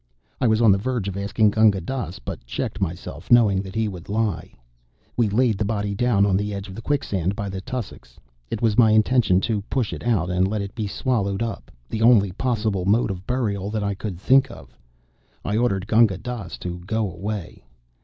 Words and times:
I 0.39 0.47
was 0.47 0.63
on 0.63 0.71
the 0.71 0.79
verge 0.79 1.07
of 1.07 1.15
asking 1.15 1.51
Gunga 1.51 1.79
Dass, 1.79 2.17
but 2.17 2.43
checked 2.43 2.81
myself, 2.81 3.29
knowing 3.29 3.61
that 3.61 3.75
he 3.75 3.87
would 3.87 4.09
lie. 4.09 4.51
We 5.15 5.29
laid 5.29 5.59
the 5.59 5.63
body 5.63 5.93
down 5.93 6.25
on 6.25 6.35
the 6.35 6.55
edge 6.55 6.67
of 6.67 6.73
the 6.73 6.81
quicksand 6.81 7.35
by 7.35 7.49
the 7.49 7.61
tussocks. 7.61 8.19
It 8.49 8.63
was 8.63 8.79
my 8.79 8.89
intention 8.89 9.41
to 9.41 9.61
push 9.69 9.93
it 9.93 10.01
out 10.03 10.31
and 10.31 10.47
let 10.47 10.63
it 10.63 10.73
be 10.73 10.87
swallowed 10.87 11.43
up 11.43 11.69
the 11.87 12.01
only 12.01 12.31
possible 12.31 12.83
mode 12.85 13.11
of 13.11 13.27
burial 13.27 13.69
that 13.69 13.83
I 13.83 13.93
could 13.93 14.19
think 14.19 14.49
of. 14.49 14.75
I 15.45 15.55
ordered 15.55 15.85
Gunga 15.85 16.17
Dass 16.17 16.57
to 16.57 16.79
go 16.87 17.01
away. 17.11 17.63